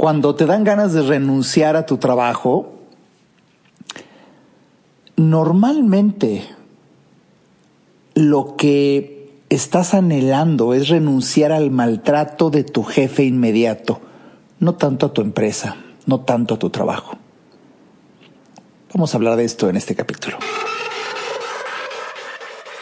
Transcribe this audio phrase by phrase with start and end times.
[0.00, 2.72] cuando te dan ganas de renunciar a tu trabajo,
[5.14, 6.48] normalmente
[8.14, 14.00] lo que estás anhelando es renunciar al maltrato de tu jefe inmediato,
[14.58, 15.76] no tanto a tu empresa,
[16.06, 17.18] no tanto a tu trabajo.
[18.94, 20.38] Vamos a hablar de esto en este capítulo.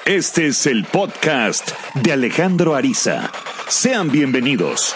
[0.04, 3.28] Este es el podcast de Alejandro Ariza.
[3.66, 4.94] Sean bienvenidos.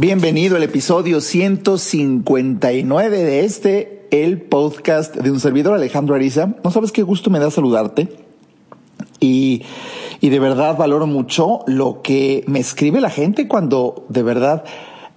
[0.00, 6.54] Bienvenido al episodio 159 de este, el podcast de un servidor Alejandro Ariza.
[6.62, 8.06] No sabes qué gusto me da saludarte.
[9.18, 9.64] Y,
[10.20, 14.62] y de verdad valoro mucho lo que me escribe la gente cuando de verdad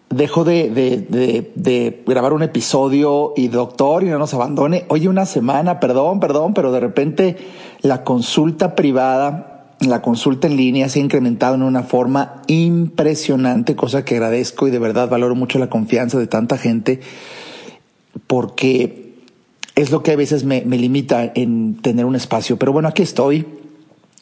[0.09, 4.85] dejo de, de, de, grabar un episodio y doctor y no nos abandone.
[4.89, 7.37] Oye, una semana, perdón, perdón, pero de repente
[7.81, 9.50] la consulta privada,
[9.87, 14.71] la consulta en línea se ha incrementado en una forma impresionante, cosa que agradezco y
[14.71, 16.99] de verdad valoro mucho la confianza de tanta gente
[18.27, 19.15] porque
[19.75, 22.57] es lo que a veces me, limita en tener un espacio.
[22.57, 23.45] Pero bueno, aquí estoy.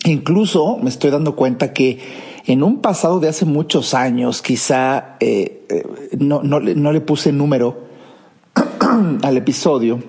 [0.06, 2.00] Incluso me estoy dando cuenta que
[2.46, 5.84] en un pasado de hace muchos años, quizá eh, eh,
[6.18, 7.84] no, no, le puse número
[9.22, 10.00] al episodio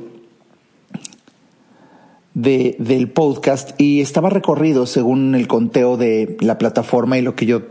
[2.34, 7.46] de, del podcast y estaba recorrido según el conteo de la plataforma y lo que
[7.46, 7.62] yo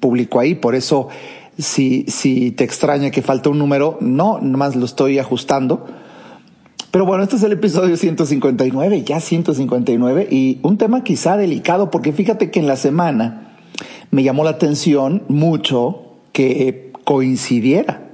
[0.00, 0.54] publico ahí.
[0.54, 1.08] Por eso,
[1.58, 5.86] si, si te extraña que falta un número, no, nomás lo estoy ajustando.
[6.90, 12.12] Pero bueno, este es el episodio 159, ya 159, y un tema quizá delicado, porque
[12.12, 13.56] fíjate que en la semana
[14.10, 18.10] me llamó la atención mucho que coincidiera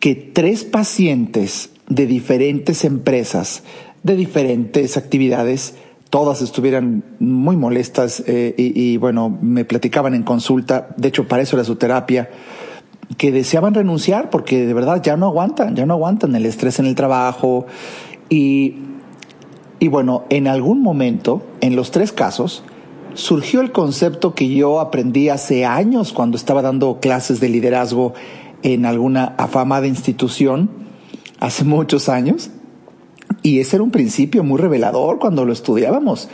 [0.00, 3.62] que tres pacientes de diferentes empresas,
[4.02, 5.74] de diferentes actividades,
[6.10, 11.56] todas estuvieran muy molestas eh, y, bueno, me platicaban en consulta, de hecho para eso
[11.56, 12.28] era su terapia,
[13.16, 16.86] que deseaban renunciar porque de verdad ya no aguantan, ya no aguantan el estrés en
[16.86, 17.66] el trabajo.
[18.28, 18.76] Y,
[19.78, 22.62] y bueno, en algún momento, en los tres casos,
[23.14, 28.14] surgió el concepto que yo aprendí hace años cuando estaba dando clases de liderazgo
[28.62, 30.70] en alguna afamada institución,
[31.40, 32.50] hace muchos años,
[33.42, 36.28] y ese era un principio muy revelador cuando lo estudiábamos.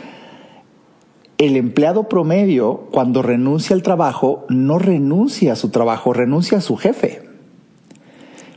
[1.37, 6.75] El empleado promedio, cuando renuncia al trabajo, no renuncia a su trabajo, renuncia a su
[6.75, 7.21] jefe,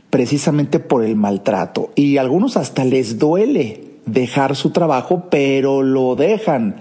[0.09, 1.91] precisamente por el maltrato.
[1.95, 6.75] Y a algunos hasta les duele dejar su trabajo, pero lo dejan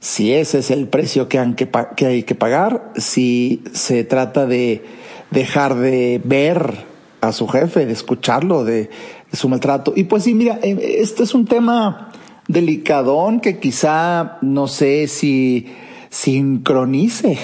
[0.00, 4.82] si ese es el precio que, hay que pagar, si se trata de
[5.30, 6.74] dejar de ver
[7.22, 8.90] a su jefe, de escucharlo, de,
[9.34, 9.92] su maltrato.
[9.96, 12.10] Y pues sí, mira, eh, este es un tema
[12.48, 15.66] delicadón que quizá no sé si
[16.10, 17.38] sincronice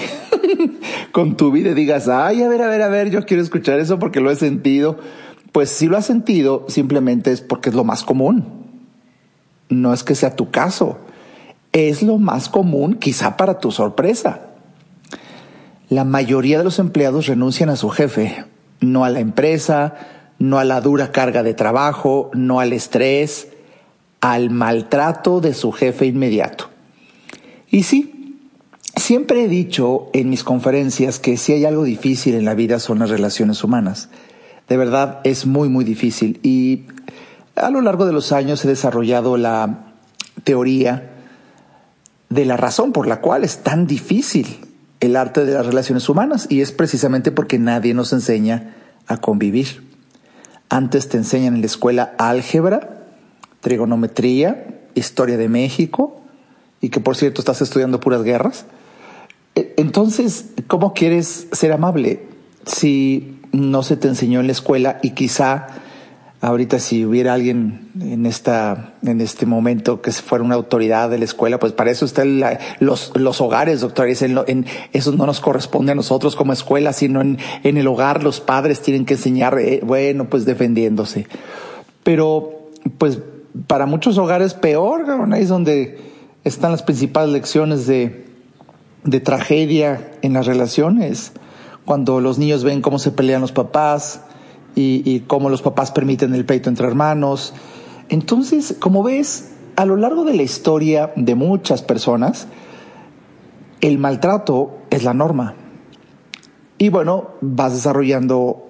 [1.11, 3.79] con tu vida y digas, ay, a ver, a ver, a ver, yo quiero escuchar
[3.79, 4.97] eso porque lo he sentido.
[5.51, 8.45] Pues si lo has sentido, simplemente es porque es lo más común.
[9.69, 10.97] No es que sea tu caso
[11.71, 14.41] es lo más común, quizá para tu sorpresa.
[15.89, 18.45] La mayoría de los empleados renuncian a su jefe,
[18.79, 19.95] no a la empresa,
[20.41, 23.49] no a la dura carga de trabajo, no al estrés,
[24.21, 26.69] al maltrato de su jefe inmediato.
[27.69, 28.39] Y sí,
[28.95, 32.99] siempre he dicho en mis conferencias que si hay algo difícil en la vida son
[32.99, 34.09] las relaciones humanas.
[34.67, 36.39] De verdad es muy, muy difícil.
[36.41, 36.85] Y
[37.55, 39.93] a lo largo de los años he desarrollado la
[40.43, 41.11] teoría
[42.29, 44.47] de la razón por la cual es tan difícil
[45.01, 48.75] el arte de las relaciones humanas y es precisamente porque nadie nos enseña
[49.05, 49.90] a convivir.
[50.71, 53.03] Antes te enseñan en la escuela álgebra,
[53.59, 56.21] trigonometría, historia de México
[56.79, 58.63] y que por cierto estás estudiando puras guerras.
[59.53, 62.23] E, entonces, ¿cómo quieres ser amable
[62.65, 65.67] si no se te enseñó en la escuela y quizá
[66.41, 71.25] ahorita si hubiera alguien en esta en este momento que fuera una autoridad de la
[71.25, 72.41] escuela, pues para eso están
[72.79, 74.07] los, los hogares, doctor.
[74.09, 78.41] En, en, eso no nos corresponde a nosotros como escuela, sino en, el hogar los
[78.41, 81.27] padres tienen que enseñar, eh, bueno, pues defendiéndose.
[82.03, 83.19] Pero, pues
[83.67, 85.99] para muchos hogares peor, ahí es donde
[86.43, 88.25] están las principales lecciones de,
[89.03, 91.33] de tragedia en las relaciones.
[91.85, 94.21] Cuando los niños ven cómo se pelean los papás,
[94.75, 97.53] y, cómo los papás permiten el peito entre hermanos.
[98.09, 102.47] Entonces, como ves, a lo largo de la historia de muchas personas,
[103.81, 105.55] el maltrato es la norma.
[106.77, 108.67] Y bueno, vas desarrollando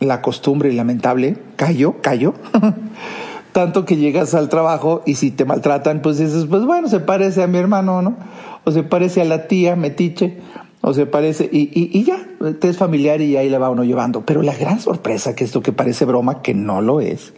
[0.00, 2.34] la costumbre lamentable, callo, callo,
[3.52, 7.42] tanto que llegas al trabajo y si te maltratan, pues dices, pues bueno, se parece
[7.42, 8.16] a mi hermano, ¿no?
[8.64, 10.38] O se parece a la tía metiche,
[10.80, 12.26] o se parece, y, y, y ya,
[12.60, 14.24] te es familiar y ahí le va uno llevando.
[14.24, 17.32] Pero la gran sorpresa, que es lo que parece broma, que no lo es,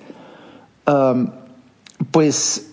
[2.11, 2.71] pues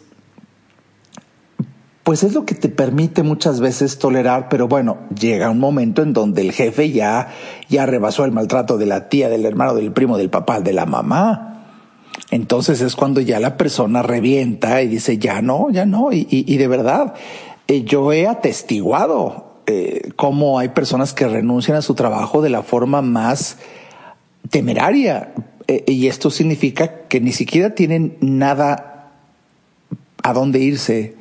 [2.07, 6.13] pues es lo que te permite muchas veces tolerar, pero bueno, llega un momento en
[6.13, 7.33] donde el jefe ya,
[7.67, 10.85] ya rebasó el maltrato de la tía, del hermano, del primo, del papá, de la
[10.85, 11.65] mamá.
[12.31, 16.13] Entonces es cuando ya la persona revienta y dice, ya no, ya no.
[16.13, 17.13] Y, y, de verdad,
[17.67, 22.63] eh, yo he atestiguado eh, cómo hay personas que renuncian a su trabajo de la
[22.63, 23.57] forma más
[24.49, 25.33] temeraria.
[25.67, 29.11] Eh, y esto significa que ni siquiera tienen nada
[30.23, 31.15] a dónde irse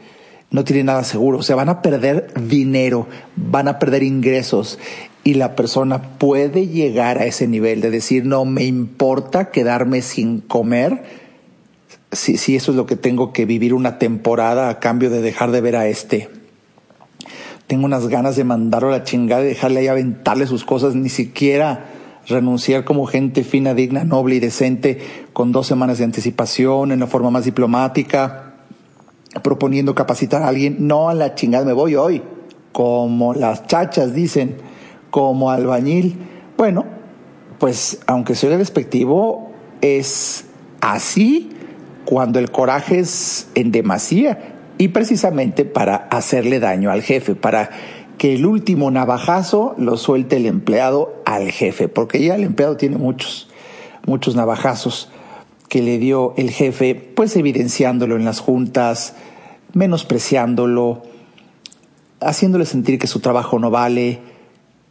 [0.50, 4.78] no tienen nada seguro, o sea, van a perder dinero, van a perder ingresos
[5.24, 10.40] y la persona puede llegar a ese nivel de decir, no me importa quedarme sin
[10.40, 11.02] comer,
[12.12, 15.50] si, si eso es lo que tengo que vivir una temporada a cambio de dejar
[15.50, 16.28] de ver a este.
[17.66, 21.08] Tengo unas ganas de mandarlo a la chingada y dejarle ahí aventarle sus cosas, ni
[21.08, 21.86] siquiera
[22.28, 24.98] renunciar como gente fina, digna, noble y decente,
[25.32, 28.46] con dos semanas de anticipación, en la forma más diplomática
[29.42, 32.22] proponiendo capacitar a alguien, no a la chingada me voy hoy,
[32.72, 34.56] como las chachas dicen,
[35.10, 36.16] como albañil.
[36.56, 36.84] Bueno,
[37.58, 40.46] pues aunque soy despectivo, es
[40.80, 41.50] así
[42.04, 47.70] cuando el coraje es en demasía y precisamente para hacerle daño al jefe, para
[48.18, 52.96] que el último navajazo lo suelte el empleado al jefe, porque ya el empleado tiene
[52.96, 53.48] muchos,
[54.06, 55.10] muchos navajazos
[55.68, 59.14] que le dio el jefe, pues evidenciándolo en las juntas,
[59.72, 61.02] menospreciándolo,
[62.20, 64.20] haciéndole sentir que su trabajo no vale,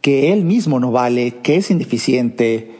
[0.00, 2.76] que él mismo no vale, que es ineficiente,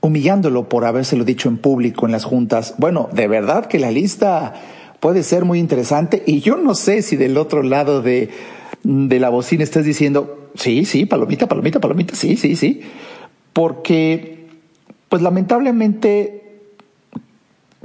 [0.00, 2.74] humillándolo por habérselo dicho en público en las juntas.
[2.78, 4.54] Bueno, de verdad que la lista
[5.00, 8.30] puede ser muy interesante y yo no sé si del otro lado de,
[8.82, 12.80] de la bocina estás diciendo, sí, sí, palomita, palomita, palomita, sí, sí, sí,
[13.52, 14.46] porque
[15.08, 16.60] pues lamentablemente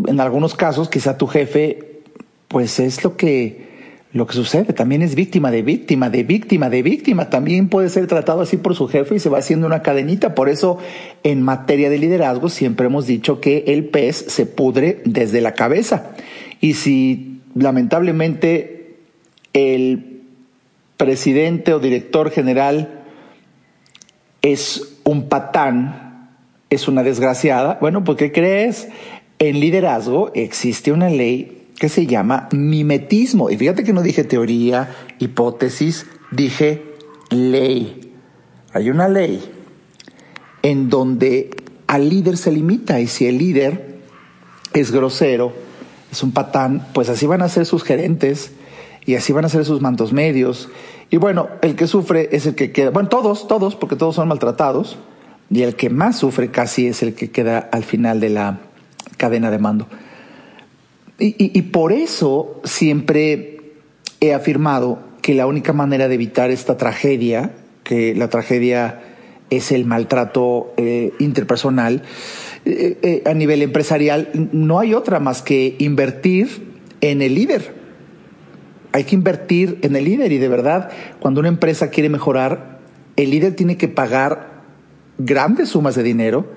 [0.07, 2.01] en algunos casos quizá tu jefe
[2.48, 3.74] pues es lo que
[4.13, 8.06] lo que sucede, también es víctima de víctima, de víctima, de víctima, también puede ser
[8.06, 10.36] tratado así por su jefe y se va haciendo una cadenita.
[10.36, 10.77] Por eso,
[11.24, 16.12] en materia de liderazgo, siempre hemos dicho que el pez se pudre desde la cabeza.
[16.63, 18.95] Y si lamentablemente
[19.51, 20.21] el
[20.95, 23.04] presidente o director general
[24.42, 26.30] es un patán,
[26.69, 28.88] es una desgraciada, bueno, pues ¿qué crees?
[29.39, 33.50] En liderazgo existe una ley que se llama mimetismo.
[33.50, 36.81] Y fíjate que no dije teoría, hipótesis, dije
[37.30, 38.13] ley.
[38.71, 39.44] Hay una ley
[40.62, 41.50] en donde
[41.88, 43.98] al líder se limita y si el líder
[44.74, 45.72] es grosero,
[46.13, 48.51] es un patán, pues así van a ser sus gerentes
[49.06, 50.69] y así van a ser sus mandos medios.
[51.10, 54.27] Y bueno, el que sufre es el que queda, bueno, todos, todos, porque todos son
[54.27, 54.98] maltratados,
[55.50, 58.60] y el que más sufre casi es el que queda al final de la
[59.18, 59.88] cadena de mando.
[61.19, 63.62] Y, por eso siempre
[64.19, 69.01] he afirmado que la única manera de evitar esta tragedia, que la tragedia
[69.50, 72.04] es el maltrato eh, interpersonal,
[72.65, 77.74] eh, eh, a nivel empresarial, no hay otra más que invertir en el líder.
[78.92, 80.89] Hay que invertir en el líder y de verdad,
[81.19, 82.80] cuando una empresa quiere mejorar,
[83.15, 84.63] el líder tiene que pagar
[85.18, 86.48] grandes sumas de dinero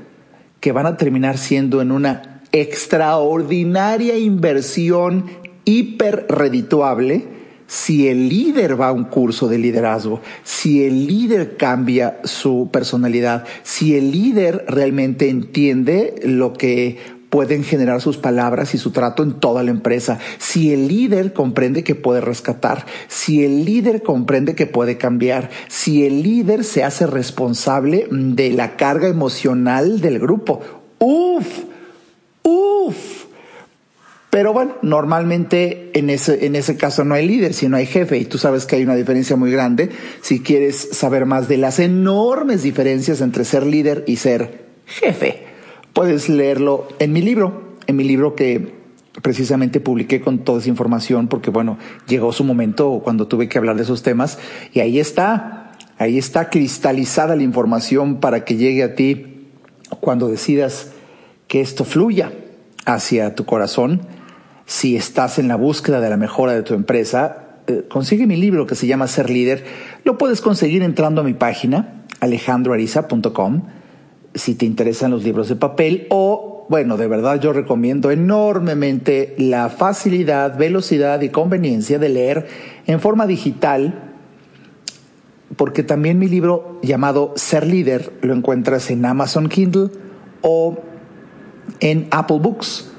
[0.60, 5.26] que van a terminar siendo en una extraordinaria inversión
[5.64, 7.35] hiper redituable
[7.66, 13.44] si el líder va a un curso de liderazgo, si el líder cambia su personalidad,
[13.62, 19.34] si el líder realmente entiende lo que pueden generar sus palabras y su trato en
[19.34, 20.18] toda la empresa.
[20.38, 26.06] Si el líder comprende que puede rescatar, si el líder comprende que puede cambiar, si
[26.06, 30.60] el líder se hace responsable de la carga emocional del grupo.
[30.98, 31.46] Uf,
[32.42, 33.25] Uf.
[34.36, 38.18] Pero bueno, normalmente en ese, en ese caso no hay líder, sino hay jefe.
[38.18, 39.88] Y tú sabes que hay una diferencia muy grande
[40.20, 45.44] si quieres saber más de las enormes diferencias entre ser líder y ser jefe.
[45.94, 48.74] Puedes leerlo en mi libro, en mi libro que
[49.22, 53.76] precisamente publiqué con toda esa información porque bueno, llegó su momento cuando tuve que hablar
[53.76, 54.38] de esos temas
[54.70, 59.46] y ahí está, ahí está cristalizada la información para que llegue a ti
[60.00, 60.90] cuando decidas
[61.48, 62.32] que esto fluya
[62.84, 64.02] hacia tu corazón.
[64.66, 68.66] Si estás en la búsqueda de la mejora de tu empresa, eh, consigue mi libro
[68.66, 69.64] que se llama Ser Líder.
[70.04, 73.62] Lo puedes conseguir entrando a mi página, alejandroariza.com,
[74.34, 79.70] si te interesan los libros de papel o, bueno, de verdad yo recomiendo enormemente la
[79.70, 82.46] facilidad, velocidad y conveniencia de leer
[82.86, 84.06] en forma digital
[85.56, 89.90] porque también mi libro llamado Ser líder lo encuentras en Amazon Kindle
[90.42, 90.78] o
[91.80, 92.92] en Apple Books.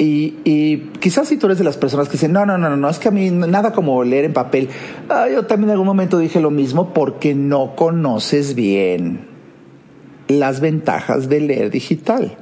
[0.00, 2.98] Y, quizás si tú eres de las personas que dicen, no, no, no, no, es
[2.98, 4.68] que a mí nada como leer en papel.
[5.08, 9.26] Ah, yo también en algún momento dije lo mismo porque no conoces bien
[10.28, 12.36] las ventajas de leer digital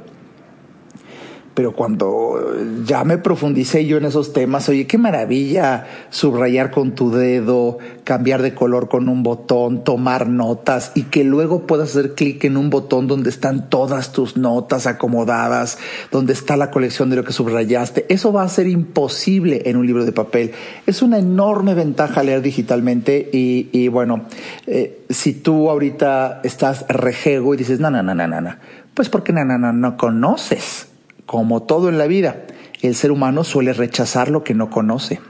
[1.56, 7.10] pero cuando ya me profundicé yo en esos temas, oye, qué maravilla subrayar con tu
[7.10, 12.44] dedo, cambiar de color con un botón, tomar notas y que luego puedas hacer clic
[12.44, 15.78] en un botón donde están todas tus notas acomodadas,
[16.10, 18.04] donde está la colección de lo que subrayaste.
[18.10, 20.52] Eso va a ser imposible en un libro de papel.
[20.86, 24.26] Es una enorme ventaja leer digitalmente y, bueno,
[24.66, 28.56] eh, si tú ahorita estás rejego y dices, no, no, no, no, no,
[28.92, 30.88] pues porque no, no, no, no conoces
[31.26, 32.46] como todo en la vida,
[32.82, 35.20] el ser humano suele rechazar lo que no conoce.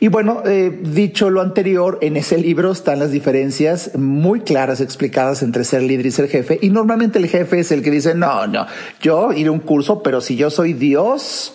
[0.00, 5.42] Y bueno, eh, dicho lo anterior, en ese libro están las diferencias muy claras explicadas
[5.42, 6.58] entre ser líder y ser jefe.
[6.62, 8.66] Y normalmente el jefe es el que dice, no, no,
[9.00, 11.54] yo iré a un curso, pero si yo soy Dios,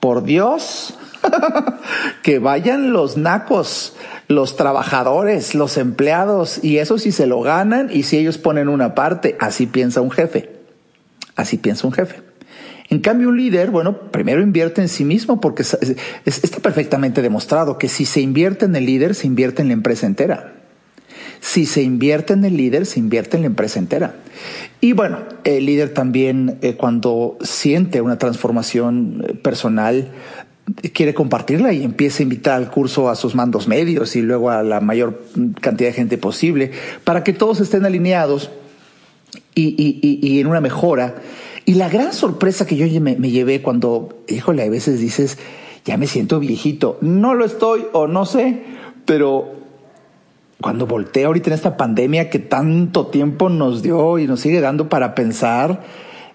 [0.00, 0.94] por Dios,
[2.22, 3.94] que vayan los nacos,
[4.28, 8.94] los trabajadores, los empleados, y eso si se lo ganan y si ellos ponen una
[8.94, 10.50] parte, así piensa un jefe.
[11.36, 12.27] Así piensa un jefe.
[12.90, 17.88] En cambio, un líder, bueno, primero invierte en sí mismo porque está perfectamente demostrado que
[17.88, 20.54] si se invierte en el líder, se invierte en la empresa entera.
[21.40, 24.14] Si se invierte en el líder, se invierte en la empresa entera.
[24.80, 30.08] Y bueno, el líder también eh, cuando siente una transformación eh, personal,
[30.92, 34.62] quiere compartirla y empieza a invitar al curso a sus mandos medios y luego a
[34.62, 35.22] la mayor
[35.60, 36.72] cantidad de gente posible
[37.04, 38.50] para que todos estén alineados
[39.54, 41.16] y en una mejora
[41.68, 45.36] y la gran sorpresa que yo me, llevé cuando, híjole, a veces dices,
[45.84, 46.96] ya me siento viejito.
[47.02, 48.62] No lo estoy o no sé,
[49.04, 49.52] pero
[50.62, 54.88] cuando volteé ahorita en esta pandemia que tanto tiempo nos dio y nos sigue dando
[54.88, 55.82] para pensar,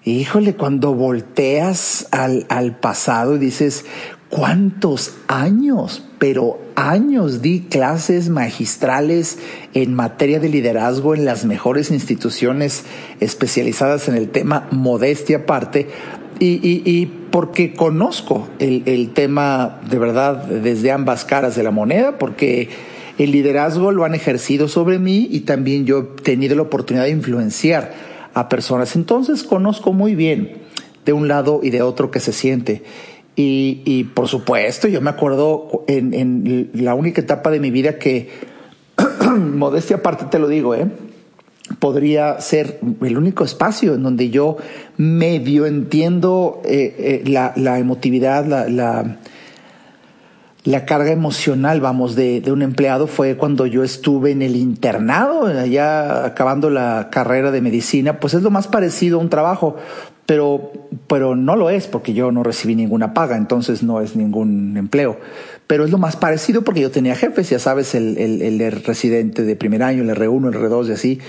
[0.03, 3.87] híjole, cuando volteas al, al pasado y dices,
[4.33, 6.01] ¿cuántos años?
[6.17, 9.37] Pero años di clases magistrales
[9.75, 12.83] en materia de liderazgo en las mejores instituciones
[13.19, 15.87] especializadas en el tema, modestia aparte,
[16.39, 22.17] y, y, porque conozco el, el tema de verdad desde ambas caras de la moneda,
[22.17, 22.69] porque
[23.19, 27.11] el liderazgo lo han ejercido sobre mí y también yo he tenido la oportunidad de
[27.11, 27.93] influenciar
[28.33, 28.95] a personas.
[28.95, 30.63] Entonces conozco muy bien
[31.05, 32.83] de un lado y de otro que se siente.
[33.35, 38.29] Y, por supuesto, yo me acuerdo en, la única etapa de mi vida que,
[39.37, 40.87] modestia aparte te lo digo, ¿eh?
[41.79, 44.57] podría ser el único espacio en donde yo
[44.97, 48.67] medio entiendo eh, eh, la, la, emotividad, la,
[50.63, 53.07] la, carga emocional, vamos, de, un empleado.
[53.07, 58.43] Fue cuando yo estuve en el internado, allá acabando la carrera de medicina, pues es
[58.43, 59.77] lo más parecido a un trabajo,
[60.25, 60.71] pero,
[61.07, 65.19] pero no lo es porque yo no recibí ninguna paga, entonces no es ningún empleo.
[65.67, 69.43] Pero es lo más parecido porque yo tenía jefes, ya sabes, el, el, el residente
[69.43, 71.19] de primer año, el R1, el R2 y así.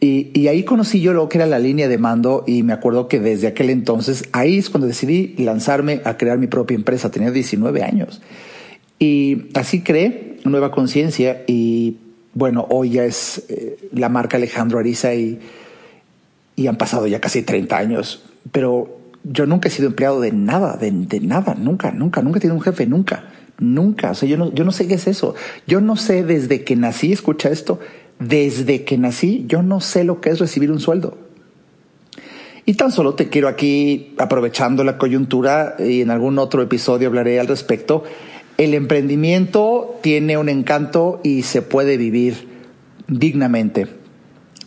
[0.00, 3.18] Y, ahí conocí yo lo que era la línea de mando y me acuerdo que
[3.18, 7.82] desde aquel entonces, ahí es cuando decidí lanzarme a crear mi propia empresa, tenía 19
[7.82, 8.20] años.
[9.00, 11.96] Y así creé Nueva Conciencia y
[12.34, 15.40] bueno, hoy ya es eh, la marca Alejandro Ariza y
[16.58, 20.76] y han pasado ya casi 30 años, pero yo nunca he sido empleado de nada,
[20.76, 24.10] de, nada, nunca, nunca, nunca he tenido un jefe, nunca, nunca.
[24.10, 25.36] O sea, yo no, yo no sé qué es eso.
[25.68, 27.78] Yo no sé desde que nací, escucha esto,
[28.18, 31.16] desde que nací, yo no sé lo que es recibir un sueldo.
[32.66, 37.38] Y tan solo te quiero aquí, aprovechando la coyuntura, y en algún otro episodio hablaré
[37.38, 38.02] al respecto,
[38.56, 42.48] el emprendimiento tiene un encanto y se puede vivir
[43.06, 43.86] dignamente,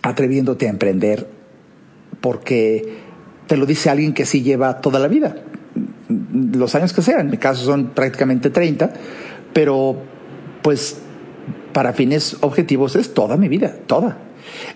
[0.03, 1.40] atreviéndote a emprender
[2.21, 2.99] porque
[3.47, 5.35] te lo dice alguien que sí lleva toda la vida,
[6.07, 8.93] los años que sean, en mi caso son prácticamente 30,
[9.53, 9.97] pero
[10.61, 11.01] pues
[11.73, 14.17] para fines objetivos es toda mi vida, toda.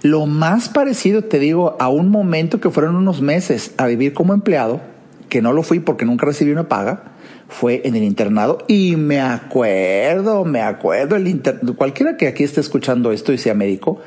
[0.01, 4.33] Lo más parecido, te digo, a un momento que fueron unos meses a vivir como
[4.33, 4.81] empleado,
[5.29, 7.15] que no lo fui porque nunca recibí una paga,
[7.47, 11.41] fue en el internado y me acuerdo, me acuerdo, el
[11.77, 13.99] cualquiera que aquí esté escuchando esto y sea médico,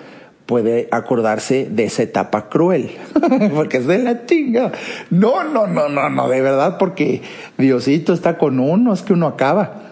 [0.49, 2.93] puede acordarse de esa etapa cruel,
[3.55, 4.73] porque es de la chinga.
[5.11, 7.21] No, no, no, no, no, de verdad, porque
[7.59, 9.83] Diosito está con uno, es que uno acaba.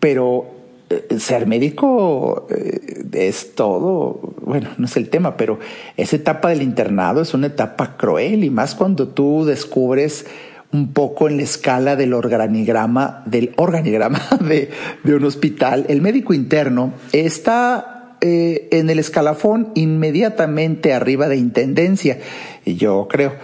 [0.00, 0.46] Pero
[0.88, 5.58] eh, ser médico eh, es todo, bueno, no es el tema, pero
[5.98, 10.24] esa etapa del internado es una etapa cruel y más cuando tú descubres
[10.72, 14.70] un poco en la escala del organigrama, del organigrama de,
[15.04, 15.84] de un hospital.
[15.90, 22.18] El médico interno está eh, en el escalafón inmediatamente arriba de intendencia,
[22.64, 23.34] yo creo.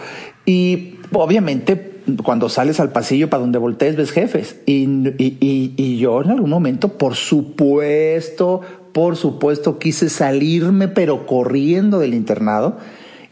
[0.47, 4.57] Y obviamente cuando sales al pasillo para donde voltees ves jefes.
[4.67, 4.87] Y,
[5.19, 8.61] y, yo en algún momento, por supuesto,
[8.93, 12.79] por supuesto, quise salirme, pero corriendo del internado.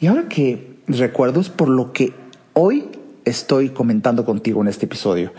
[0.00, 2.12] Y ahora que recuerdo es por lo que
[2.54, 2.86] hoy
[3.24, 5.32] estoy comentando contigo en este episodio.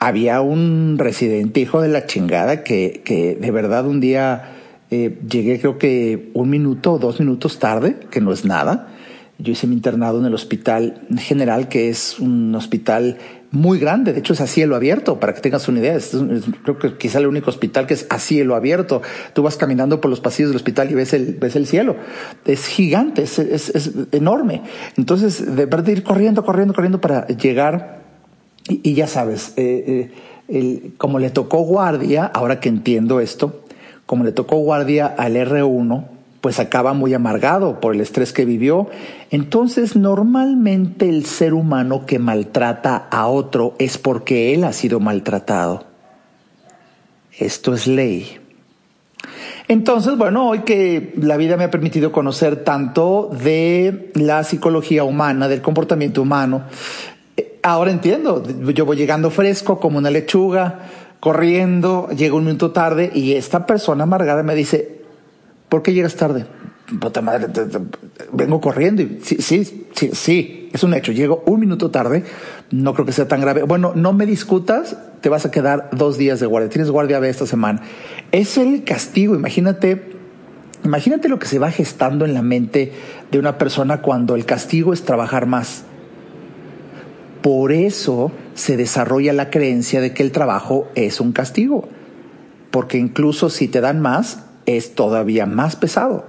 [0.00, 4.55] Había un residente hijo de la chingada que, que de verdad un día
[4.90, 8.88] eh, llegué creo que un minuto o dos minutos tarde, que no es nada.
[9.38, 13.18] Yo hice mi internado en el hospital general, que es un hospital
[13.50, 14.14] muy grande.
[14.14, 15.98] De hecho, es a cielo abierto, para que tengas una idea.
[16.62, 19.02] creo que quizá el único hospital que es a cielo abierto.
[19.34, 21.96] Tú vas caminando por los pasillos del hospital y ves el, ves el cielo.
[22.46, 24.62] Es gigante, es, es, enorme.
[24.96, 28.04] Entonces, de verdad, ir corriendo, corriendo, corriendo para llegar.
[28.68, 30.10] Y, ya sabes, eh,
[30.48, 33.65] eh, como le tocó guardia, ahora que entiendo esto,
[34.06, 36.06] como le tocó guardia al R1,
[36.40, 38.88] pues acaba muy amargado por el estrés que vivió.
[39.30, 45.84] Entonces, normalmente el ser humano que maltrata a otro es porque él ha sido maltratado.
[47.36, 48.38] Esto es ley.
[49.68, 55.48] Entonces, bueno, hoy que la vida me ha permitido conocer tanto de la psicología humana,
[55.48, 56.62] del comportamiento humano,
[57.36, 60.78] eh, ahora entiendo, yo voy llegando fresco como una lechuga,
[61.20, 65.02] corriendo, llego un minuto tarde y esta persona amargada me dice,
[65.68, 66.46] ¿por qué llegas tarde?
[67.00, 67.48] Puta madre,
[68.32, 71.10] vengo corriendo y sí, sí, sí, sí, es un hecho.
[71.10, 72.22] Llego un minuto tarde,
[72.70, 73.62] no creo que sea tan grave.
[73.62, 76.70] Bueno, no me discutas, te vas a quedar dos días de guardia.
[76.70, 77.82] Tienes guardia de esta semana.
[78.30, 80.12] Es el castigo, imagínate.
[80.84, 82.92] Imagínate lo que se va gestando en la mente
[83.32, 85.82] de una persona cuando el castigo es trabajar más.
[87.42, 91.88] Por eso se desarrolla la creencia de que el trabajo es un castigo,
[92.72, 96.24] porque incluso si te dan más, es todavía más pesado.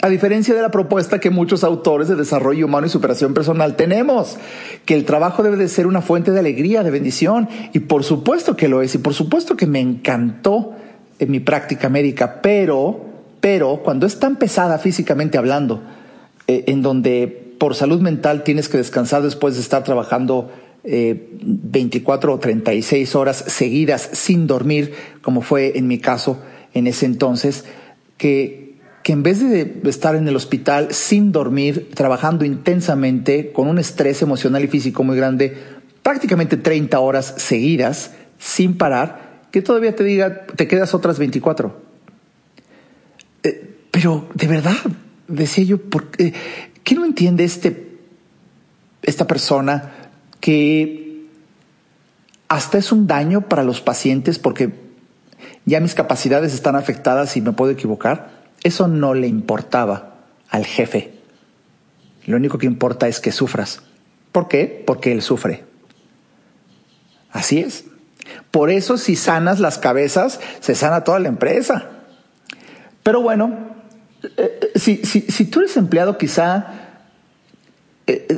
[0.00, 4.36] A diferencia de la propuesta que muchos autores de desarrollo humano y superación personal tenemos,
[4.84, 8.56] que el trabajo debe de ser una fuente de alegría, de bendición, y por supuesto
[8.56, 10.72] que lo es, y por supuesto que me encantó
[11.18, 13.00] en mi práctica médica, pero,
[13.40, 15.82] pero cuando es tan pesada físicamente hablando,
[16.48, 20.50] eh, en donde por salud mental tienes que descansar después de estar trabajando
[20.84, 26.42] 24 eh, o 36 horas seguidas sin dormir, como fue en mi caso
[26.74, 27.64] en ese entonces,
[28.16, 33.78] que, que en vez de estar en el hospital sin dormir, trabajando intensamente, con un
[33.78, 35.56] estrés emocional y físico muy grande,
[36.02, 41.80] prácticamente 30 horas seguidas, sin parar, que todavía te diga, te quedas otras 24.
[43.44, 44.76] Eh, pero, de verdad,
[45.28, 46.32] decía yo, ¿por qué,
[46.82, 47.98] ¿qué no entiende este,
[49.02, 50.01] esta persona?
[50.42, 51.28] Que
[52.48, 54.72] hasta es un daño para los pacientes porque
[55.64, 58.42] ya mis capacidades están afectadas y me puedo equivocar.
[58.64, 60.16] Eso no le importaba
[60.50, 61.14] al jefe.
[62.26, 63.82] Lo único que importa es que sufras.
[64.32, 64.82] ¿Por qué?
[64.84, 65.64] Porque él sufre.
[67.30, 67.84] Así es.
[68.50, 71.88] Por eso si sanas las cabezas, se sana toda la empresa.
[73.04, 73.76] Pero bueno,
[74.24, 76.81] eh, eh, si, si, si tú eres empleado, quizá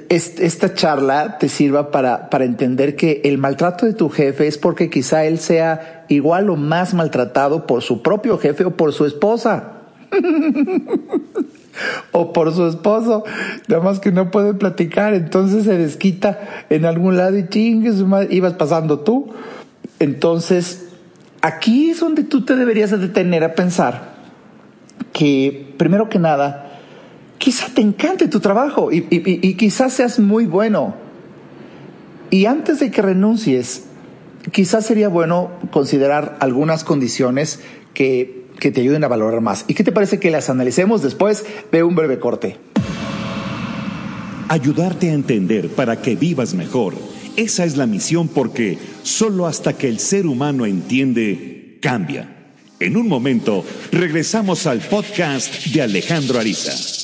[0.08, 4.90] esta charla te sirva para, para entender que el maltrato de tu jefe es porque
[4.90, 9.72] quizá él sea igual o más maltratado por su propio jefe o por su esposa.
[12.12, 13.24] o por su esposo,
[13.68, 17.96] nada más que no puede platicar, entonces se desquita en algún lado y chingues,
[18.30, 19.32] ibas pasando tú.
[19.98, 20.88] Entonces,
[21.42, 24.14] aquí es donde tú te deberías detener a pensar
[25.12, 26.73] que, primero que nada,
[27.38, 29.02] quizá te encante tu trabajo y,
[29.54, 30.94] quizás seas muy bueno.
[32.30, 33.84] Y antes de que renuncies,
[34.52, 37.60] quizás sería bueno considerar algunas condiciones
[37.92, 39.64] que, que te ayuden a valorar más.
[39.68, 42.56] ¿Y qué te parece que las analicemos después de un breve corte?
[44.48, 46.94] Ayudarte a entender para que vivas mejor.
[47.36, 52.30] Esa es la misión porque solo hasta que el ser humano entiende, cambia.
[52.80, 57.03] En un momento, regresamos al podcast de Alejandro Ariza.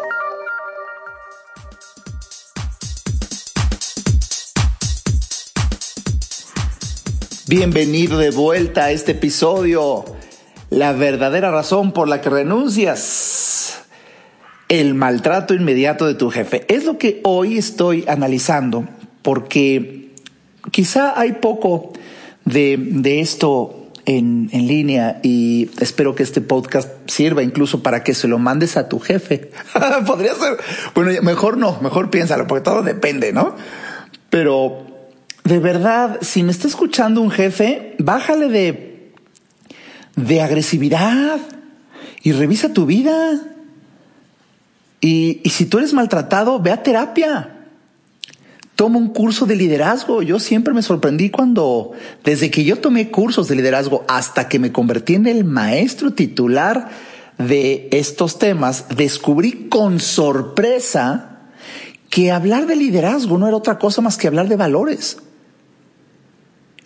[7.51, 10.05] Bienvenido de vuelta a este episodio.
[10.69, 13.81] La verdadera razón por la que renuncias.
[14.69, 16.63] El maltrato inmediato de tu jefe.
[16.69, 18.87] Es lo que hoy estoy analizando
[19.21, 20.13] porque
[20.71, 21.91] quizá hay poco
[22.45, 28.13] de, de esto en, en, línea y espero que este podcast sirva incluso para que
[28.13, 29.51] se lo mandes a tu jefe.
[30.07, 30.55] Podría ser,
[30.95, 33.57] bueno, mejor no, mejor piénsalo, porque todo depende, ¿no?
[34.29, 34.90] Pero
[35.43, 39.13] de verdad, si me está escuchando un jefe, bájale de,
[40.15, 41.39] de agresividad
[42.21, 43.41] y revisa tu vida.
[44.99, 47.57] Y, y si tú eres maltratado, ve a terapia.
[48.75, 50.21] Toma un curso de liderazgo.
[50.21, 51.91] Yo siempre me sorprendí cuando,
[52.23, 56.89] desde que yo tomé cursos de liderazgo hasta que me convertí en el maestro titular
[57.37, 61.39] de estos temas, descubrí con sorpresa
[62.09, 65.17] que hablar de liderazgo no era otra cosa más que hablar de valores.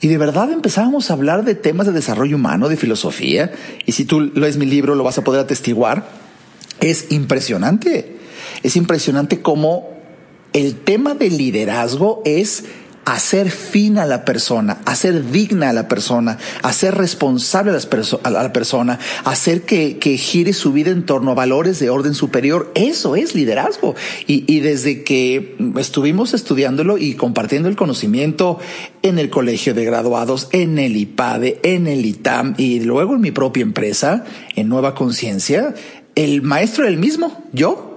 [0.01, 3.53] Y de verdad empezábamos a hablar de temas de desarrollo humano, de filosofía,
[3.85, 6.07] y si tú lees mi libro lo vas a poder atestiguar.
[6.81, 8.17] Es impresionante.
[8.63, 9.89] Es impresionante cómo
[10.53, 12.65] el tema del liderazgo es
[13.05, 18.99] hacer fin a la persona, hacer digna a la persona, hacer responsable a, la persona,
[19.23, 22.71] hacer que, que, gire su vida en torno a valores de orden superior.
[22.75, 23.95] Eso es liderazgo.
[24.27, 28.59] Y, y desde que estuvimos estudiándolo y compartiendo el conocimiento
[29.03, 33.31] en el colegio de graduados, en el IPADE, en el ITAM y luego en mi
[33.31, 34.23] propia empresa,
[34.55, 35.75] en Nueva Conciencia,
[36.15, 37.94] el maestro era el mismo, yo,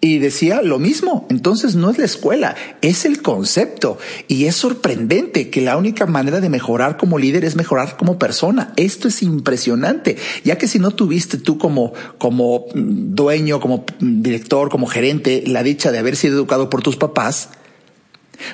[0.00, 1.26] y decía lo mismo.
[1.28, 3.98] Entonces no es la escuela, es el concepto.
[4.28, 8.72] Y es sorprendente que la única manera de mejorar como líder es mejorar como persona.
[8.76, 14.86] Esto es impresionante, ya que si no tuviste tú como, como dueño, como director, como
[14.86, 17.50] gerente, la dicha de haber sido educado por tus papás,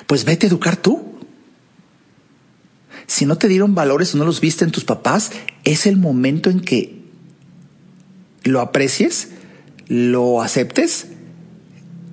[0.05, 1.05] pues vete a educar tú.
[3.05, 5.31] Si no te dieron valores o no los viste en tus papás,
[5.63, 6.97] es el momento en que
[8.43, 9.29] lo aprecies,
[9.87, 11.07] lo aceptes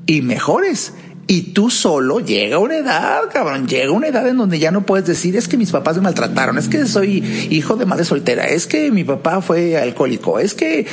[0.07, 0.95] y mejores.
[1.27, 5.07] Y tú solo llega una edad, cabrón, llega una edad en donde ya no puedes
[5.07, 8.67] decir es que mis papás me maltrataron, es que soy hijo de madre soltera, es
[8.67, 10.87] que mi papá fue alcohólico, es que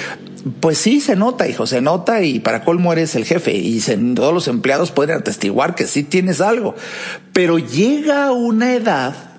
[0.61, 3.81] pues sí se nota, hijo, se nota y para colmo eres el jefe y
[4.15, 6.75] todos los empleados pueden atestiguar que sí tienes algo.
[7.33, 9.30] Pero llega una edad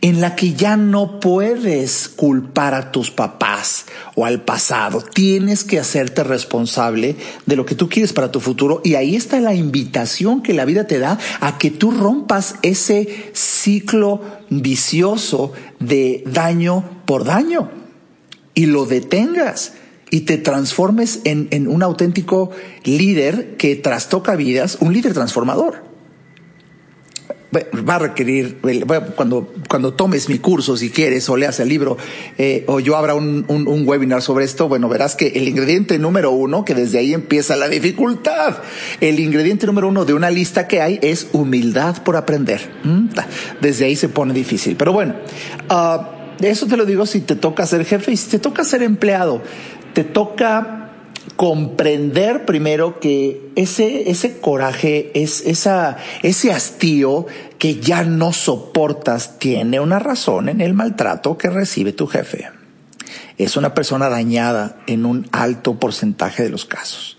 [0.00, 5.02] en la que ya no puedes culpar a tus papás o al pasado.
[5.02, 8.80] Tienes que hacerte responsable de lo que tú quieres para tu futuro.
[8.84, 13.30] Y ahí está la invitación que la vida te da a que tú rompas ese
[13.32, 17.70] ciclo vicioso de daño por daño.
[18.54, 19.74] Y lo detengas
[20.10, 22.50] y te transformes en, en un auténtico
[22.84, 25.89] líder que trastoca vidas, un líder transformador
[27.52, 28.58] va a requerir,
[29.16, 31.96] cuando, cuando tomes mi curso, si quieres, o leas el libro,
[32.38, 35.98] eh, o yo abra un, un, un, webinar sobre esto, bueno, verás que el ingrediente
[35.98, 38.58] número uno, que desde ahí empieza la dificultad,
[39.00, 42.60] el ingrediente número uno de una lista que hay es humildad por aprender.
[43.60, 44.76] Desde ahí se pone difícil.
[44.76, 45.16] Pero bueno,
[45.70, 48.82] uh, eso te lo digo si te toca ser jefe y si te toca ser
[48.82, 49.42] empleado,
[49.92, 50.79] te toca
[51.36, 57.26] comprender primero que ese, ese coraje, es, esa, ese hastío
[57.58, 62.48] que ya no soportas tiene una razón en el maltrato que recibe tu jefe.
[63.38, 67.16] Es una persona dañada en un alto porcentaje de los casos.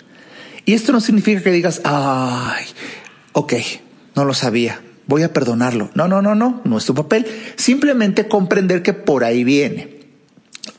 [0.66, 2.66] Y esto no significa que digas, ay,
[3.34, 3.54] ok,
[4.16, 5.90] no lo sabía, voy a perdonarlo.
[5.96, 7.26] No, no, no, no, no es tu papel.
[7.56, 10.02] Simplemente comprender que por ahí viene.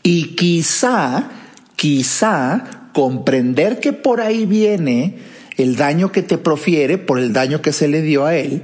[0.02, 1.30] Y quizá,
[1.76, 5.16] quizá comprender que por ahí viene
[5.56, 8.62] el daño que te profiere por el daño que se le dio a él,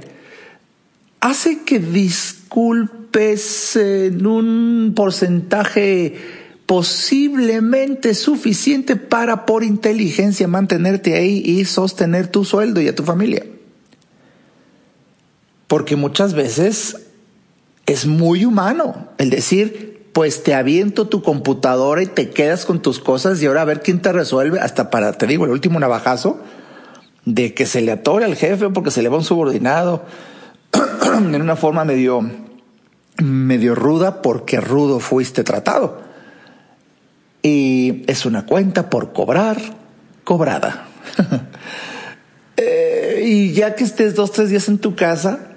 [1.19, 6.15] hace que disculpes en un porcentaje
[6.65, 13.43] posiblemente suficiente para por inteligencia mantenerte ahí y sostener tu sueldo y a tu familia.
[15.67, 17.07] Porque muchas veces
[17.87, 22.99] es muy humano el decir, pues te aviento tu computadora y te quedas con tus
[22.99, 26.41] cosas y ahora a ver quién te resuelve, hasta para, te digo, el último navajazo
[27.23, 30.03] de que se le atore al jefe porque se le va un subordinado
[31.15, 32.29] en una forma medio,
[33.23, 36.01] medio ruda porque rudo fuiste tratado.
[37.41, 39.55] Y es una cuenta por cobrar,
[40.25, 40.85] cobrada.
[42.57, 45.48] eh, y ya que estés dos, tres días en tu casa,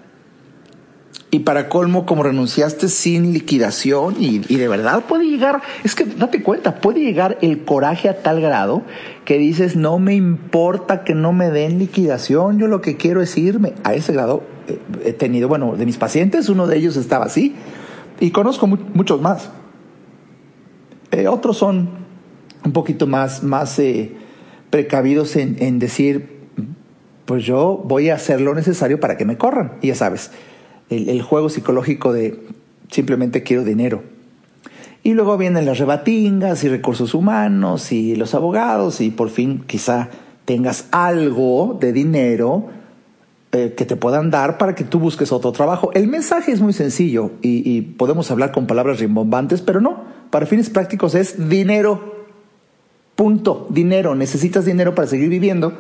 [1.35, 6.43] Y para colmo, como renunciaste sin liquidación y, de verdad puede llegar, es que date
[6.43, 8.83] cuenta, puede llegar el coraje a tal grado
[9.25, 13.39] que dices, no me importa que no me den liquidación, yo lo que quiero es
[13.39, 13.73] irme.
[13.83, 17.55] A ese grado eh, he tenido, bueno, de mis pacientes, uno de ellos estaba así
[18.21, 19.49] y conozco muchos más.
[21.13, 21.89] Eh, otros son
[22.63, 24.13] un poquito más, más eh,
[24.69, 26.43] precavidos en, en decir,
[27.25, 29.79] pues yo voy a hacer lo necesario para que me corran.
[29.81, 30.31] Y ya sabes,
[30.91, 32.39] el, juego psicológico de
[32.91, 34.03] simplemente quiero dinero.
[35.03, 40.11] Y luego vienen las rebatingas y recursos humanos y los abogados y por fin quizá
[40.45, 42.67] tengas algo de dinero
[43.53, 45.91] eh, que te puedan dar para que tú busques otro trabajo.
[45.93, 50.47] El mensaje es muy sencillo y, y, podemos hablar con palabras rimbombantes, pero no, para
[50.47, 52.13] fines prácticos es dinero.
[53.17, 54.15] Punto, dinero.
[54.15, 55.75] Necesitas dinero para seguir viviendo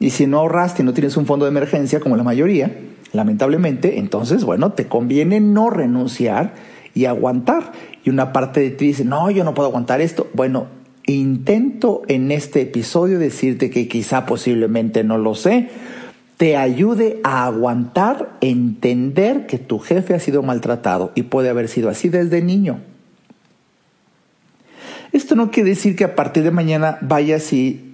[0.00, 2.76] y si no ahorraste y no tienes un fondo de emergencia como la mayoría,
[3.12, 6.54] lamentablemente, entonces, bueno, te conviene no renunciar
[6.94, 7.72] y aguantar.
[8.04, 10.28] Y una parte de ti dice, no, yo no puedo aguantar esto.
[10.34, 10.66] Bueno,
[11.06, 15.70] intento en este episodio decirte que quizá posiblemente no lo sé,
[16.36, 21.88] te ayude a aguantar, entender que tu jefe ha sido maltratado y puede haber sido
[21.88, 22.80] así desde niño.
[25.12, 27.87] Esto no quiere decir que a partir de mañana vayas y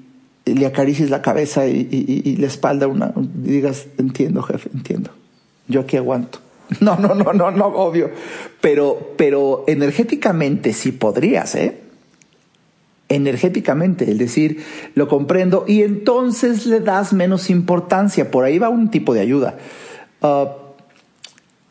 [0.44, 5.11] le acaricies la cabeza y, la espalda una, y digas, entiendo, jefe, entiendo.
[5.68, 6.40] Yo aquí aguanto.
[6.80, 8.11] No, no, no, no, no, obvio.
[8.62, 11.78] Pero, pero energéticamente sí podrías, ¿eh?
[13.11, 18.30] Energéticamente, es decir, lo comprendo y entonces le das menos importancia.
[18.30, 19.59] Por ahí va un tipo de ayuda.
[20.22, 20.46] Uh,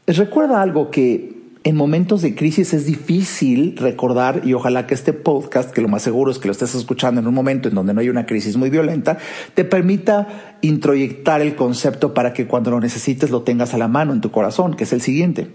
[0.06, 1.33] recuerda algo que
[1.64, 6.02] en momentos de crisis es difícil recordar y ojalá que este podcast, que lo más
[6.02, 8.58] seguro es que lo estés escuchando en un momento en donde no hay una crisis
[8.58, 9.18] muy violenta,
[9.54, 14.12] te permita introyectar el concepto para que cuando lo necesites lo tengas a la mano
[14.12, 15.52] en tu corazón, que es el siguiente.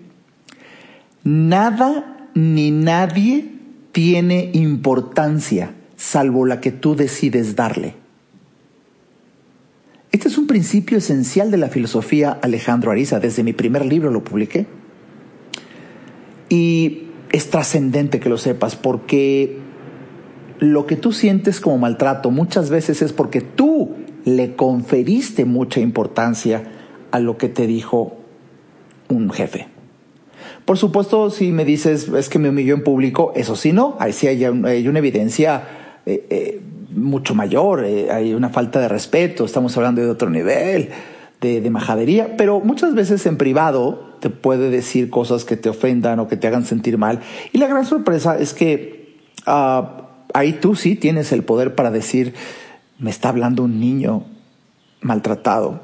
[1.24, 3.52] Nada ni nadie
[3.92, 7.96] tiene importancia salvo la que tú decides darle.
[10.10, 13.20] Este es un principio esencial de la filosofía Alejandro Ariza.
[13.20, 14.66] Desde mi primer libro lo publiqué.
[16.48, 19.58] Y es trascendente que lo sepas porque
[20.60, 26.64] lo que tú sientes como maltrato muchas veces es porque tú le conferiste mucha importancia
[27.10, 28.16] a lo que te dijo
[29.08, 29.68] un jefe.
[30.64, 34.12] Por supuesto, si me dices es que me humilló en público, eso sí no, ahí
[34.12, 36.60] sí hay, una evidencia eh, eh,
[36.94, 40.90] mucho mayor, eh, hay una falta de respeto, estamos hablando de otro nivel
[41.40, 46.28] de majadería, pero muchas veces en privado te puede decir cosas que te ofendan o
[46.28, 47.20] que te hagan sentir mal.
[47.52, 52.34] Y la gran sorpresa es que ah, ahí tú sí tienes el poder para decir,
[52.98, 54.24] me está hablando un niño
[55.00, 55.80] maltratado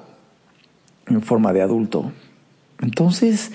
[1.07, 2.13] en forma de adulto.
[2.81, 3.53] Entonces,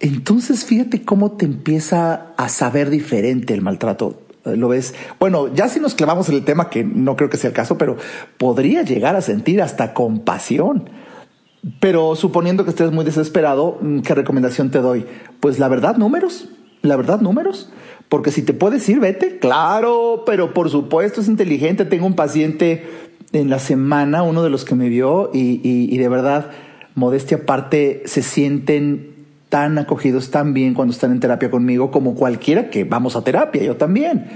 [0.00, 4.22] entonces fíjate cómo te empieza a saber diferente el maltrato.
[4.44, 4.94] Lo ves.
[5.18, 7.78] Bueno, ya si nos clavamos en el tema, que no creo que sea el caso,
[7.78, 7.96] pero
[8.38, 10.88] podría llegar a sentir hasta compasión
[11.80, 15.06] pero suponiendo que estés muy desesperado, mm, ¿qué recomendación te doy?
[15.40, 16.48] Pues la verdad, números.
[16.82, 17.70] La verdad, números.
[18.08, 19.38] Porque si te puedes ir, vete.
[19.38, 21.84] Claro, pero por supuesto es inteligente.
[21.84, 22.84] Tengo un paciente
[23.32, 26.50] en la semana, uno de los que me vio, y, y de verdad,
[26.94, 29.16] modestia aparte, se sienten
[29.48, 33.62] tan acogidos tan bien cuando están en terapia conmigo como cualquiera que vamos a terapia,
[33.62, 34.26] yo también.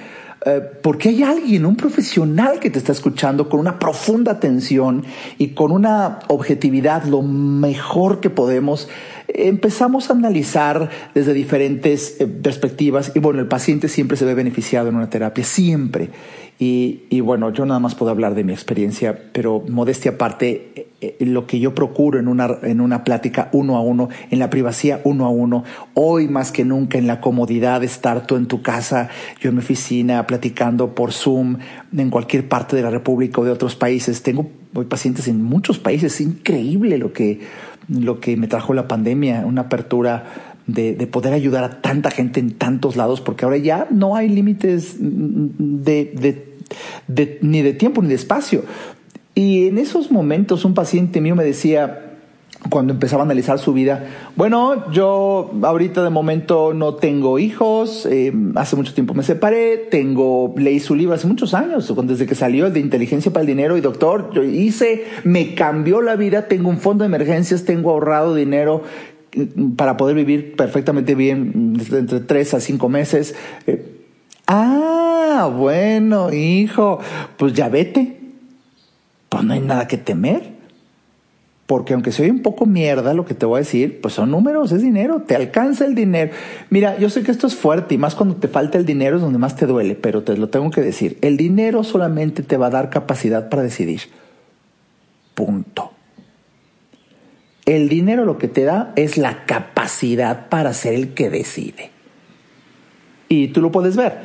[0.46, 5.05] Eh, porque hay alguien, un profesional que te está escuchando con una profunda atención
[5.37, 8.88] y con una objetividad lo mejor que podemos.
[9.34, 14.88] Empezamos a analizar desde diferentes eh, perspectivas y bueno, el paciente siempre se ve beneficiado
[14.88, 16.10] en una terapia, siempre.
[16.62, 21.16] Y, bueno, yo nada más puedo hablar de mi experiencia, pero modestia aparte, eh, eh,
[21.20, 25.00] lo que yo procuro en una, en una plática uno a uno, en la privacidad
[25.04, 25.64] uno a uno,
[25.94, 29.08] hoy más que nunca en la comodidad de estar tú en tu casa,
[29.40, 31.56] yo en mi oficina, platicando por Zoom,
[31.96, 34.22] en cualquier parte de la República o de otros países.
[34.22, 34.46] Tengo
[34.86, 37.40] pacientes en muchos países, es increíble lo que,
[37.90, 42.53] lo que me trajo la pandemia, una apertura de, poder ayudar a tanta gente en
[42.53, 46.46] tantos lados, porque ahora ya no hay límites de,
[47.09, 48.64] de ni de tiempo ni de espacio.
[49.35, 52.10] Y en esos momentos un paciente mío me decía,
[52.70, 54.06] cuando empezaba a analizar su vida,
[54.37, 60.54] bueno, yo ahorita de momento no tengo hijos, eh, hace mucho tiempo me separé, tengo,
[60.56, 63.76] leí su libro hace muchos años, desde que salió el de inteligencia para el dinero
[63.76, 68.35] y doctor, yo hice, me cambió la vida, tengo un fondo de emergencias, tengo ahorrado
[68.35, 68.83] dinero
[69.35, 73.35] mm, para poder vivir perfectamente bien entre tres a cinco meses.
[73.66, 73.96] Eh,
[74.52, 76.98] Ah, bueno, hijo,
[77.37, 78.18] pues ya vete.
[79.28, 80.60] Pues no hay nada que temer.
[81.70, 84.72] Porque aunque soy un poco mierda lo que te voy a decir, pues son números,
[84.72, 86.33] es dinero, te alcanza el dinero.
[86.68, 89.22] Mira, yo sé que esto es fuerte y más cuando te falta el dinero es
[89.22, 91.16] donde más te duele, pero te lo tengo que decir.
[91.20, 94.00] El dinero solamente te va a dar capacidad para decidir.
[95.37, 95.92] Punto.
[97.66, 101.92] El dinero lo que te da es la capacidad para ser el que decide.
[103.28, 104.18] Y tú lo puedes ver.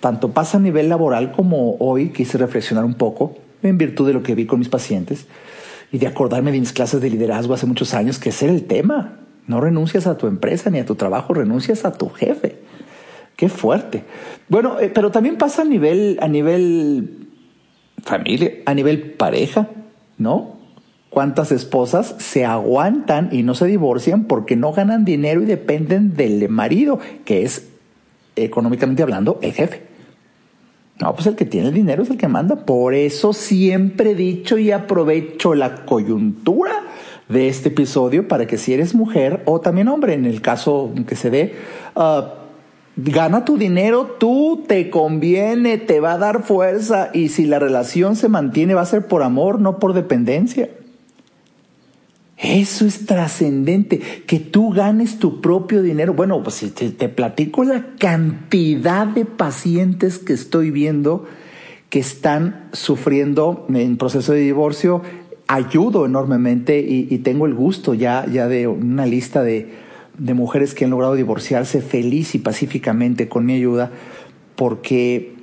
[0.00, 4.24] Tanto pasa a nivel laboral como hoy quise reflexionar un poco en virtud de lo
[4.24, 5.28] que vi con mis pacientes
[5.90, 9.20] y de acordarme de mis clases de liderazgo hace muchos años, que ese el tema.
[9.46, 12.58] No renuncias a tu empresa ni a tu trabajo, renuncias a tu jefe.
[13.36, 14.04] Qué fuerte.
[14.48, 17.28] Bueno, eh, pero también pasa a nivel, a nivel
[18.04, 19.68] familia, a nivel pareja,
[20.18, 20.58] ¿no?
[21.08, 26.46] ¿Cuántas esposas se aguantan y no se divorcian porque no ganan dinero y dependen del
[26.50, 27.68] marido, que es,
[28.36, 29.87] económicamente hablando, el jefe?
[31.00, 32.56] No, pues el que tiene el dinero es el que manda.
[32.56, 36.72] Por eso siempre he dicho y aprovecho la coyuntura
[37.28, 41.14] de este episodio para que si eres mujer o también hombre, en el caso que
[41.14, 41.54] se dé,
[41.94, 42.34] ah,
[42.96, 48.16] gana tu dinero, tú te conviene, te va a dar fuerza y si la relación
[48.16, 50.68] se mantiene va a ser por amor, no por dependencia.
[52.40, 56.14] Eso es trascendente, que tú ganes tu propio dinero.
[56.14, 61.26] Bueno, pues si te, platico la cantidad de pacientes que estoy viendo
[61.90, 65.02] que están sufriendo en proceso de divorcio,
[65.48, 69.72] ayudo enormemente y, tengo el gusto ya, ya de una lista de,
[70.18, 73.90] de mujeres que han logrado divorciarse feliz y pacíficamente con mi ayuda,
[74.54, 75.37] porque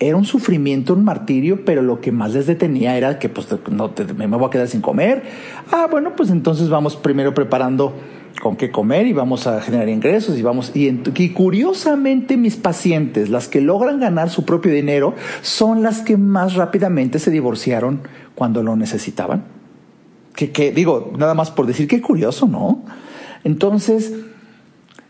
[0.00, 3.92] era un sufrimiento, un martirio, pero lo que más les detenía era que pues no
[4.16, 5.22] me voy a quedar sin comer.
[5.70, 7.94] Ah, bueno, pues entonces vamos primero preparando
[8.40, 13.30] con qué comer y vamos a generar ingresos y vamos y, y, curiosamente mis pacientes,
[13.30, 18.02] las que logran ganar su propio dinero, son las que más rápidamente se divorciaron
[18.34, 19.44] cuando lo necesitaban.
[20.34, 22.84] Que, que digo, nada más por decir qué curioso, ¿no?
[23.42, 24.12] Entonces,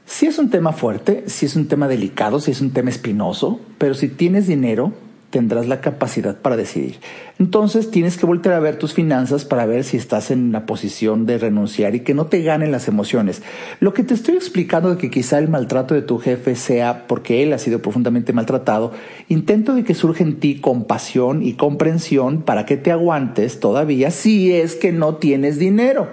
[0.08, 3.60] si es un tema fuerte, si es un tema delicado, si es un tema espinoso,
[3.76, 4.94] pero si tienes dinero,
[5.28, 6.98] tendrás la capacidad para decidir.
[7.38, 11.26] Entonces tienes que volver a ver tus finanzas para ver si estás en la posición
[11.26, 13.42] de renunciar y que no te ganen las emociones.
[13.80, 17.42] Lo que te estoy explicando de que quizá el maltrato de tu jefe sea porque
[17.42, 18.92] él ha sido profundamente maltratado,
[19.28, 24.54] intento de que surja en ti compasión y comprensión para que te aguantes todavía si
[24.54, 26.08] es que no tienes dinero.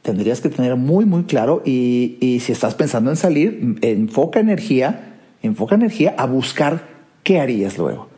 [0.00, 5.18] Tendrías que tener muy, muy claro y, y si estás pensando en salir, enfoca energía,
[5.42, 6.88] enfoca energía a buscar
[7.22, 8.13] qué harías luego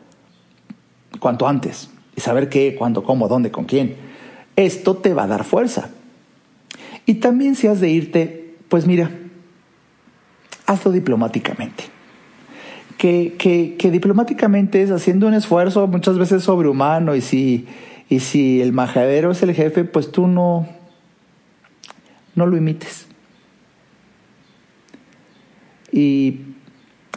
[1.19, 3.95] cuanto antes y saber qué, cuándo, cómo, dónde, con quién.
[4.55, 5.89] Esto te va a dar fuerza.
[7.05, 9.11] Y también si has de irte, pues mira,
[10.65, 11.85] hazlo diplomáticamente.
[12.97, 17.67] Que, que, que diplomáticamente es haciendo un esfuerzo muchas veces sobrehumano y si,
[18.09, 20.67] y si el majadero es el jefe, pues tú no,
[22.33, 23.05] no lo imites.
[25.91, 26.41] Y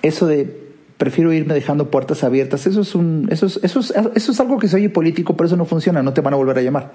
[0.02, 0.69] eso de
[1.00, 2.66] prefiero irme dejando puertas abiertas.
[2.66, 6.36] Eso es, algo que se oye político, pero eso no funciona, no te van a
[6.36, 6.92] volver a llamar.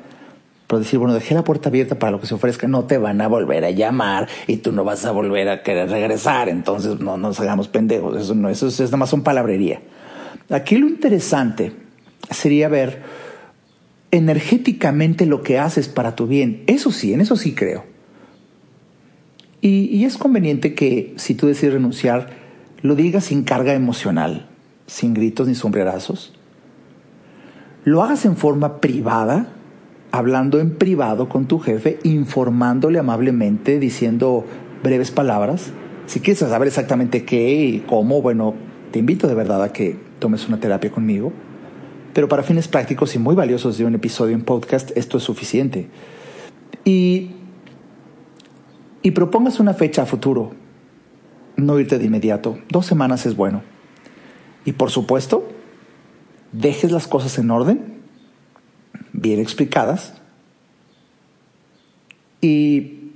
[0.68, 3.20] Pero decir, bueno, dejé la puerta abierta para lo que se ofrezca, no te van
[3.22, 6.50] a volver a llamar y tú no vas a volver a querer regresar.
[6.50, 8.16] Entonces, no nos hagamos pendejos.
[8.16, 9.82] Eso no, es, nada más son palabrería.
[10.52, 11.74] Aquí lo interesante
[12.30, 13.02] sería ver
[14.12, 16.64] energéticamente lo que haces para tu bien.
[16.68, 17.86] Eso sí, en eso sí creo.
[19.62, 22.45] Y, y es conveniente que si tú decides renunciar,
[22.86, 24.48] lo digas sin carga emocional,
[24.86, 26.34] sin gritos ni sombrerazos.
[27.84, 29.50] Lo hagas en forma privada
[30.12, 34.46] hablando en privado con tu jefe, informándole amablemente, diciendo
[34.84, 35.72] breves palabras.
[36.06, 38.54] Si quieres saber exactamente qué y cómo, bueno,
[38.92, 41.34] te invito de verdad a que tomes una terapia conmigo.
[42.14, 45.90] Pero para fines prácticos y muy valiosos de un episodio en podcast, esto es suficiente.
[46.86, 47.32] Y,
[49.02, 50.65] y propongas una fecha a futuro.
[51.58, 52.58] No irte de inmediato.
[52.70, 53.64] Dos semanas es bueno.
[54.66, 55.48] Y por supuesto,
[56.52, 57.96] dejes las cosas en orden
[59.14, 60.14] bien explicadas
[62.42, 63.12] y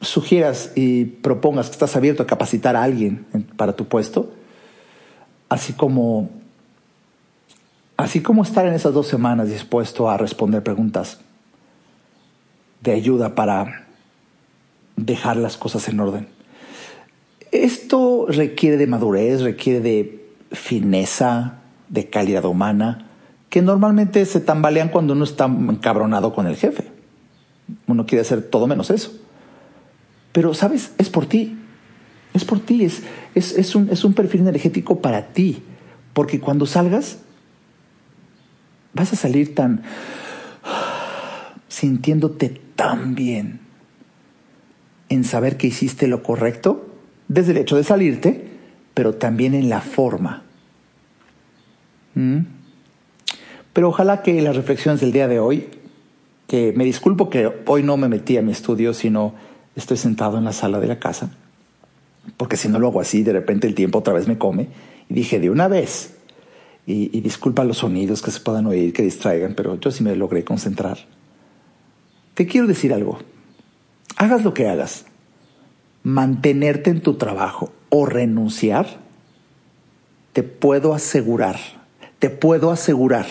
[0.00, 3.24] sugieras y propongas que estás abierto a capacitar a alguien
[3.56, 4.32] para tu puesto,
[5.48, 6.30] así como
[7.96, 11.20] así como estar en esas dos semanas dispuesto a responder preguntas
[12.80, 13.86] de ayuda para
[14.96, 16.41] dejar las cosas en orden.
[17.52, 23.10] Esto requiere de madurez, requiere de fineza, de calidad humana,
[23.48, 26.90] que normalmente se tambalean cuando uno está encabronado con el jefe.
[27.86, 29.12] Uno quiere hacer todo menos eso.
[30.32, 30.92] Pero, ¿sabes?
[30.98, 31.58] Es por ti.
[32.34, 32.84] Es por ti.
[32.84, 33.02] Es,
[33.34, 35.62] es, un, es un perfil energético para ti.
[36.14, 37.18] Porque cuando salgas,
[38.94, 39.82] vas a salir tan...
[41.68, 43.60] sintiéndote tan bien
[45.08, 46.91] en saber que hiciste lo correcto,
[47.32, 48.44] desde el hecho de salirte,
[48.94, 50.42] pero también en la forma.
[52.14, 52.40] ¿Mm?
[53.72, 55.68] Pero ojalá que las reflexiones del día de hoy,
[56.46, 59.34] que me disculpo que hoy no me metí a mi estudio, sino
[59.74, 61.30] estoy sentado en la sala de la casa,
[62.36, 64.68] porque si no lo hago así, de repente el tiempo otra vez me come.
[65.08, 66.14] Y dije, de una vez,
[66.86, 70.44] y, disculpa los sonidos que se puedan oír, que distraigan, pero yo sí me logré
[70.44, 70.98] concentrar.
[72.34, 73.18] Te quiero decir algo.
[74.16, 75.06] Hagas lo que hagas.
[76.04, 79.00] Mantenerte en tu trabajo o renunciar,
[80.32, 81.58] te puedo asegurar,
[82.18, 83.26] te puedo asegurar